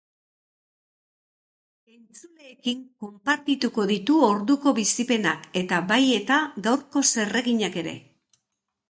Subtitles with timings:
[1.95, 7.95] Entzuleekin konpartituko ditu orduko bizipenak eta bai eta gaurko zereginak ere.